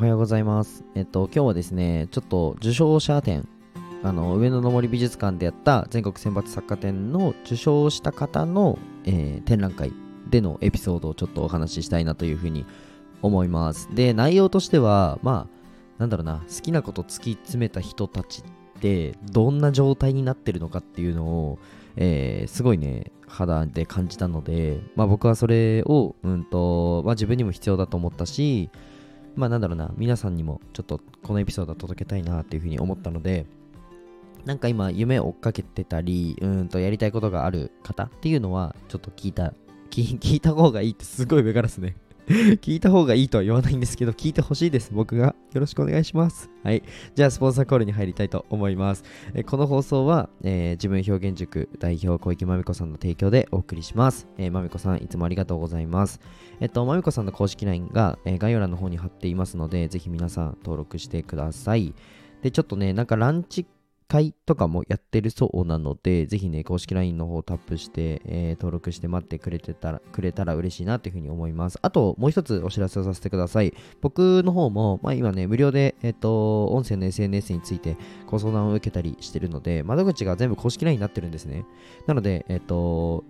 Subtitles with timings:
[0.00, 0.82] はようございます。
[0.94, 3.46] えっと、今日はですね、ちょっと受賞者展、
[4.02, 9.92] あの、上野の森美術館でやった全国選抜作家展の受賞した方の、えー展覧会
[10.30, 12.64] でのエピソードをちょっとお話ししたいなというふうに
[13.20, 13.90] 思います。
[13.94, 21.58] で、内容としては、まあ、なんだろうな、好きなこと突き詰めた人たちって、どんな状態になってるのかっていうのを、
[21.96, 28.70] えーすごいね、肌で感じたので、まあ僕はそれを、うんと、まあ自分にも必要だと思ったし、
[29.36, 33.46] まあなんだろうな、皆さんにもちょっとこのエピソードは届けたいなっていうふうに思ったので、
[34.44, 39.54] なんか今夢を追っかけてたり、うんとやりたいことがある方っていうのは、ちょっと聞いた、
[39.90, 41.96] 聞いた方がいいってすごい上からですね。
[42.62, 44.92] 聞いた方がいいとは言わないんですけど、聞いてほしいです。
[44.94, 45.34] 僕が。
[45.52, 46.48] よろしくお願いします。
[46.62, 46.84] はい。
[47.16, 49.02] じゃあ、スポンサーコールに入りたいと思います。
[49.34, 54.28] えこの放送は、えー自分表現塾代表小池まみこさんの提供でお送りします。
[54.38, 56.20] えまみこさん、いつもありがとうございます。
[56.60, 61.94] えっと、まみこさんの公式 LINE が、えー概要欄の方に貼っていますので、ぜひ皆さん登録してください。
[62.42, 63.66] で、ちょっとね、なんかランチ
[64.10, 71.78] 会とかもやってるそうなので、ぜひね、公式 LINE の方をタップして、えー登録して待ってくれてたら、くれたら嬉しいなというふうに思います。
[71.80, 73.72] あと、もう一つお知らせをさせてください。
[74.00, 81.64] 僕の方も、まあ今ね、無料で、えっと、音声の SNS についてご相談を受けたりしてるので、窓口が全部公式 LINE になってるんですね。
[82.08, 83.22] なので、えっと、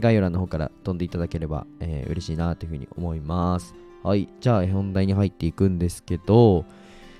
[0.00, 3.74] 概要欄の方から飛んでいただければ、えー嬉しいなというふうに思います。
[4.02, 4.28] はい。
[4.40, 6.64] じゃあ、本題に入っていくんですけど、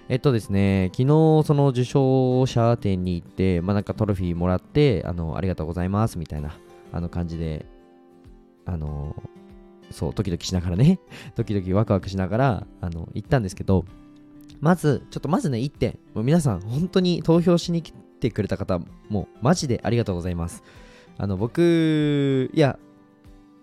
[0.09, 1.07] えっとですね、昨日
[1.45, 6.57] その受賞者展に行って、まあなんかトロフィーもらって、あの、ありがとうございますみたいな、
[6.93, 7.67] あの感じで、
[8.67, 9.17] あの、
[9.91, 11.01] そう、ドキドキしながらね、
[11.35, 13.85] ドキドキワクワクしながら、あの、行ったんですけど、
[14.61, 20.63] まず、ちょっとまずね、1点、もう皆さん、本当に投票しに来てくれた方、もうマジでありがとうございます。
[21.19, 22.79] あの、僕、いや、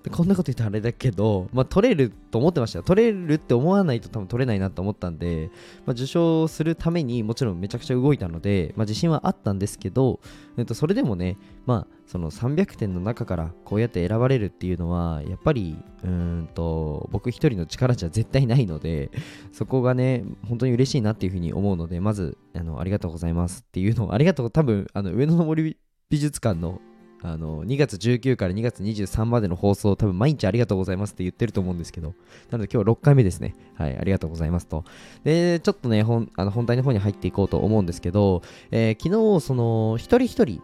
[0.09, 2.83] こんなこと言ったらあれだけど、まあ、取れると思ってましたよ。
[2.83, 5.49] 取れるって思わないと多分取れないなと思ったんで、
[5.85, 10.19] まあ、受賞するためにもちろんめちゃくちゃ動いたので、まあ、自信はあったんですけど、
[10.57, 19.09] えっと、それでもね、まあ、その300点の中からこうやって選ばれるっていうのは、やっぱり、うんと、僕一人の力じゃ絶対ないので、
[19.51, 25.77] そこがね、本当に嬉しいなっていうふうに思うので、まず、あの、ありがとうございますっていうのを、ありがとう、多分、あの、上野の森
[26.09, 26.79] 美術館の
[27.23, 32.13] あの2月19から2月23までの放送、多分毎日ありがとうございますって言ってると思うんですけど、
[32.51, 33.55] なので今日6回目ですね。
[33.75, 34.83] はい、ありがとうございますと。
[35.23, 38.41] で、ちょっとね、本あの本題の方に入っていこうと思うんですけど、
[38.71, 40.61] えー昨日、その、一人一人、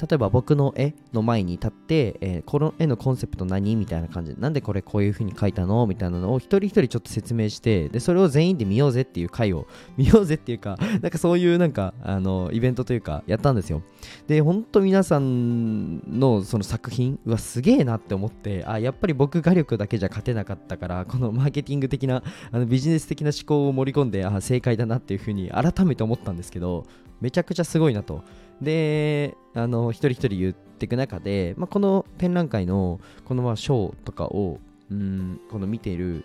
[0.00, 3.76] 例えば僕の絵の前に立って、えーこの絵のコンセプト何？
[3.76, 5.86] みたいな感じで、なんでこれこういう風に描いたの？
[5.86, 9.66] みたいなのを一人一人ちょっと説明して、で、それを全員で見ようぜっていう回を、
[9.96, 13.82] 見ようぜっていうか、 なんかそういうなんか、あの、イベントというか、やったんですよ。
[14.26, 26.84] で、ほんと皆さんのその作品、うわ、すげえなって思って、あ、やっぱり僕画力だけじゃ勝てなかったから、このマーケティング的な、あのビジネス的な思考を盛り込んで、あ、正解だなっていう風に改めて思ったんですけど、
[27.20, 28.24] めちゃくちゃすごいなと。
[28.62, 34.58] で、あの、一人一人言っていく中で、まあ、この展覧会の、このまあ賞とかを、
[34.90, 36.24] うん、この見ている、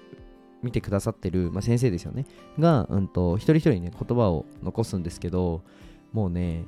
[0.64, 2.26] 見てくださってる、まあ、先生ですよね。
[2.60, 5.62] が、うんと、一人一人ね、言葉を残すんですけど、
[6.12, 6.66] もうね、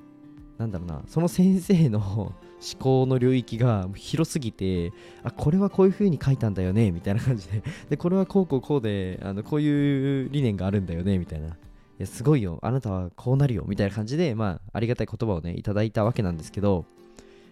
[0.58, 2.34] なんだろうな、その先生の思
[2.80, 4.92] 考の領域が広すぎて、
[5.24, 11.58] あ、これはこういう風に書いたんだよね、みたいな感じで、で、これはこうこうこうで、あのこういう理念があるんだよね、みたいな。
[12.00, 12.60] いや、すごいよ。
[12.62, 13.66] あなたはこうなるよ。
[13.68, 16.86] みたいな感じで、まあ、ありがたい言葉をね、いただいたわけなんですけど、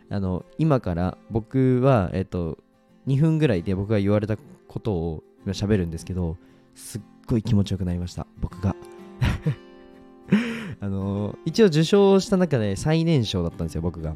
[0.10, 2.60] あの、今から僕は、えっと、
[3.08, 6.38] 2分ぐらいで僕が言われたことを今喋るんですけど、
[6.76, 8.28] すっごい気持ちよくなりました。
[8.40, 8.76] 僕が。
[10.80, 14.16] あの、一応受賞した中で最年少だったんですよ、僕が。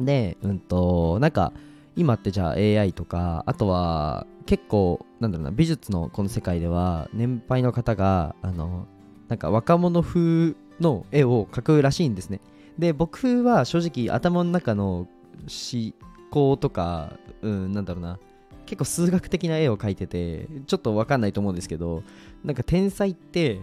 [0.00, 1.52] で、うんと、なんか、
[1.94, 8.86] 今ってじゃあ AI とか、あとは結構、なんだろうな、美術のこの世界では、年配の方が、あの、
[9.28, 12.40] なんか若者風の絵を描くらしいんですね。
[12.78, 15.08] で、僕は正直頭の中の
[15.42, 15.92] 思
[16.30, 17.12] 考とか、
[17.42, 18.18] うん、なんだろうな、
[18.66, 22.02] 結構数学的な絵を描いてて、ちょっとわかんないと思うんですけど、
[22.44, 23.62] なんか天才って、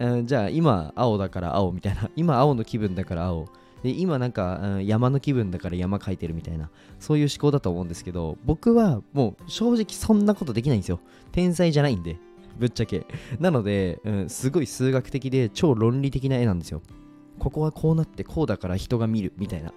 [0.00, 3.46] うんじゃあ今青だから青みたいな、 今青の気分だから青。
[3.82, 11.00] で今なんか、うん山の気分だから山描いてるみたいなそういう思考だと思うんですけど僕はもう正直そんなことできないんですよ
[11.32, 12.16] 天才じゃないんで
[12.58, 13.06] ぶっちゃけ。
[13.38, 16.82] なので、うん、すごい数学的で超論理的な絵なんですよ。
[17.38, 19.72] ここはこうなってこうだから人が見るみたいな。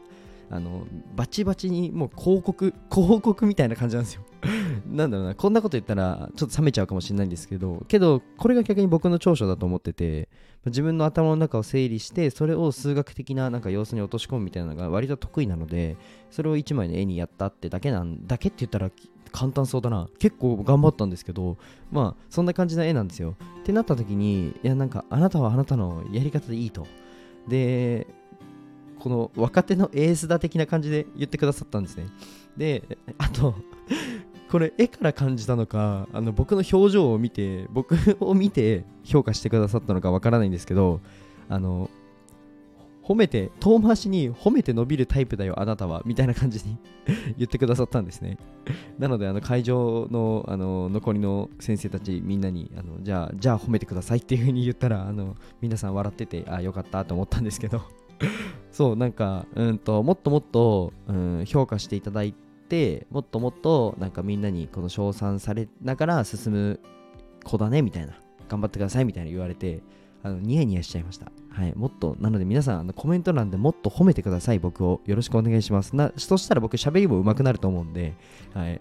[0.50, 4.22] あのバチバチにもう広告 広告みたいな感じなんですよ。
[4.88, 5.36] なんだろうな。
[5.36, 10.30] こんなこと言ったらちょっと冷めちゃうかもしれないんですけどけどこれが逆に僕の長所だと思ってて
[10.66, 15.98] 自分の頭の中を整理してそれを数学的ななんか様子に落とし込むみたいなのが割と得意なので
[16.32, 18.90] それを一枚の絵にやったってだけなんだけって言ったら
[19.32, 20.08] 簡単そうだな。
[20.20, 21.58] 結構頑張ったんですけど
[21.92, 23.36] まあそんな感じの絵なんですよ。
[23.62, 26.88] ってなった時にいやなんかあなたはあなたのやり方でいいと。
[27.48, 28.08] で
[29.00, 32.08] この若手のエースだ的な感じで言ってくださったんですね。
[32.58, 32.84] で
[33.18, 33.56] あと
[34.50, 41.02] これ絵から感じたのかあの僕の表情を見て僕を見て評価してくださったのかわからないんですけど
[41.50, 41.90] あの
[43.08, 46.78] 褒めて遠回しに褒めて伸びるタイプだよあなたはみたいな感じに
[47.38, 48.38] 言ってくださったんですね。
[49.00, 57.82] なのであの会場のあの残りの先生たちみんなにあのじゃあじゃあ褒めてくださいっていう風に言ったらあの皆さん笑っててあよかったと思ったんですけど。
[58.72, 62.34] そうなんかうんともっともっと、うん、評価していただい
[62.68, 66.80] てもっともっとなんかみんなにこの称賛されながら進む
[67.44, 68.20] 子だねみたいな。
[68.50, 69.82] 頑張ってくださいみたいな言われて
[70.24, 71.32] あのニヤニヤしちゃいました。
[71.58, 75.02] はい、もっと、なので皆さん、あのコメント欄でもっと褒めてください、僕を。
[75.08, 75.96] よろしくお願いします。
[75.96, 78.14] なそしたら僕、喋りも上手くなると思うんで、
[78.54, 78.80] はい。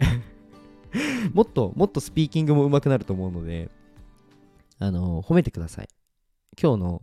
[1.33, 3.71] もっと、もっとスピーキングも上手くなると思うので、
[4.77, 5.87] あの、褒めてください。
[6.61, 7.01] 今日の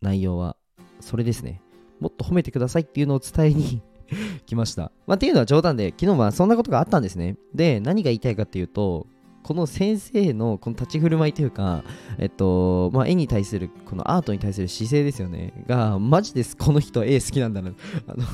[0.00, 0.54] 内容は、
[1.00, 1.62] それですね。
[1.98, 3.82] もっと褒めてくださいっていうのを伝えに
[4.46, 4.92] 来ました。
[5.08, 7.36] まあ、っていうのは冗談で、昨日はそんなことがあったんですね。
[7.52, 9.08] で、何が言いたいかっていうと、
[9.48, 11.82] この先生のこの立ち振る舞いというか、
[12.18, 15.64] えっと、まあ、絵に対する、このアートに対する姿勢ですよね。
[15.66, 16.54] が、マジです。
[16.54, 17.70] この人絵好きなんだな。
[18.08, 18.26] あの、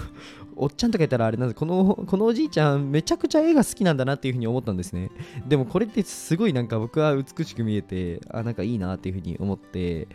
[0.57, 5.13] おっちゃんとか言ったらあれなんですこの、このおじいちゃんめちゃくちゃ絵が好きなんだなっていうふうに思ったんですね。
[5.47, 10.09] でもこれってすごいなんか僕は美しく見えて、あ、なんかいいなっていうふうに思って、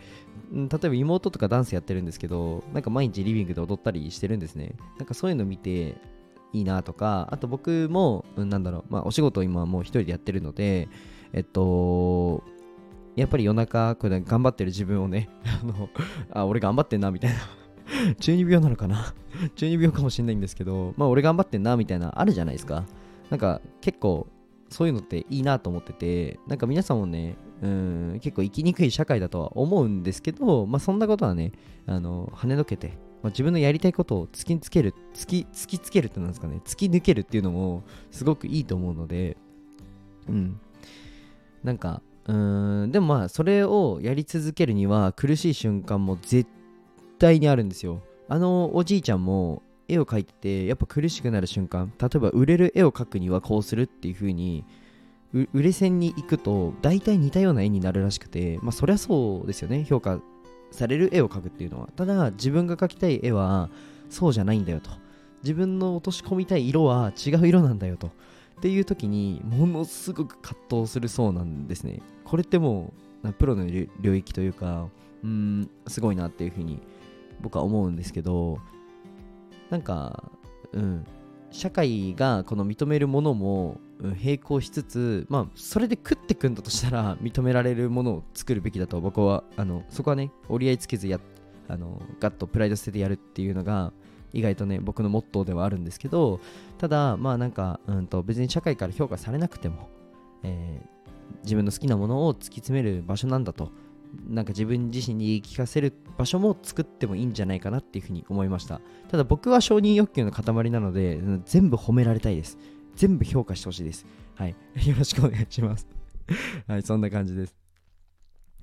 [0.52, 4.74] 例えば妹とかダンスやってるんですけど、なんか毎日リビングで踊ったりしてるんですね。
[4.98, 5.96] なんかそういうの見て、
[6.52, 10.88] いいなとか、あと僕も、うん、なんだろう、まあお仕事を今もう一人でやってるので、
[11.32, 12.42] えっと、
[13.16, 15.28] やっぱり夜中、これ頑張ってる自分をね、
[15.62, 15.88] あの、
[16.32, 17.38] あ、俺頑張ってんな、みたいな
[18.18, 19.14] 中二病なのかな
[19.54, 22.84] 中二病かもしれないんですけど、まあ俺頑張ってんな、みたいな、あるじゃないですか。
[23.30, 24.26] なんか結構、
[24.68, 31.52] そういうのっていいなと思ってて、なんか皆さんもね、うん、結構生きにくい社会だとは思うんですけど、まあそんなことはね、
[31.86, 39.36] あの、跳ねのけて、まあ、自分のやりたいことを突きつける、突き、突きつけるってなんですかね、突き抜けるっていうのもすごくいいと思うので、
[40.28, 40.60] うん。
[41.62, 46.48] なんか、うーん、でもまあ、それをやり続けるには苦しい瞬間も絶
[47.18, 48.02] 対にあるんですよ。
[48.28, 54.64] あのおじいちゃんも絵を描いてて、やっぱ苦しくなる瞬間、例えば売れる絵を描くにはこうするっていう風に、
[55.32, 60.20] 売れ線に行くと大体似たような絵になるらしくて、まあそりゃそうですよね、評価
[60.70, 61.88] される絵を描くっていうのは。
[61.96, 63.70] ただ、自分が描きたい絵は
[64.08, 64.90] そうじゃないんだよと。
[65.42, 68.08] 自分の落とし込みたい色は違う色なんだよと。
[68.08, 68.10] っ
[68.62, 72.00] ていう時に、ものすごく葛藤するそうなんですね。
[72.24, 72.92] これっても
[73.24, 74.88] う、プロの領域というか、
[75.22, 76.80] うん、すごいなっていうふうに
[77.40, 78.58] 僕は思うんですけど、
[79.70, 80.24] なんか、
[80.72, 81.06] うん、
[81.50, 91.20] 社会がこの認めるものも並行しつつ、まあ、それで食ってくんだとしたら 認められるものを作るべきだと僕はあのそこはね折り合いつけずや
[91.68, 93.92] あのガッとプライド捨ててやるっていうのが
[94.32, 96.40] 意外とね僕のモットーではあるんですけど
[96.78, 99.88] ただまあなんか、うんと、別に社会から評価されなくても、
[100.42, 103.70] えー、自分の好きなものを突き詰める場所なんだと
[104.28, 108.80] なんか自分自身に言い聞かせる場所も作ってもいいんじゃないかなっていうふうに思いました。
[109.08, 112.58] ただ僕は承認欲求の塊なので全部褒められたいです。
[113.00, 114.04] 全部評価してほしいです。
[114.34, 114.50] はい。
[114.86, 115.86] よろしくお願いします。
[116.68, 117.56] はい、そんな感じです。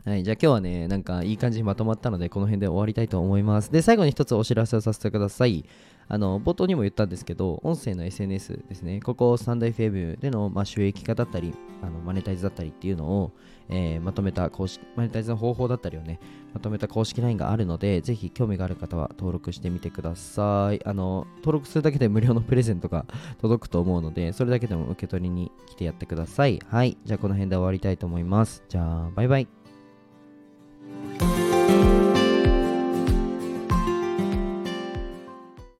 [0.07, 3.73] はい、じゃあ今日はね、なんかいい感じにまとまったので、この辺で終わりたいと思います。
[3.73, 5.65] で、最後に一つお知らせをさせてください。
[6.07, 13.33] あの、冒頭にも言ったんですけど、音声の SNS ですね、ここスタンド FM での、まあ、収益化だったり、あのマネタイズだったりっていうのを、
[13.67, 16.21] えー、まとめた公式、マネタイズの方法だったりをね、
[16.53, 20.79] まとめた公式 LINE があるので、ぜひ興味がある方は登録してみてください。
[20.87, 23.05] あの、登録するだけで無料のプレゼントが
[23.41, 26.61] 届くと思うので、それだけでも受け取りに来てやってください。
[26.69, 26.97] はい。
[27.03, 28.63] じゃあこの辺で終わりたいと思います。
[28.69, 29.56] じゃあ、バイバイ。